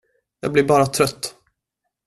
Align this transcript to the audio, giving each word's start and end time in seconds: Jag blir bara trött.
Jag 0.39 0.51
blir 0.51 0.63
bara 0.63 0.85
trött. 0.85 1.35